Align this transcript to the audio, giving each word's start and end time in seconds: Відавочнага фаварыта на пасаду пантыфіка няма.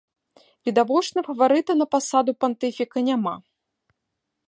Відавочнага 0.69 1.27
фаварыта 1.29 1.71
на 1.83 1.89
пасаду 1.93 2.31
пантыфіка 2.45 2.97
няма. 3.11 3.35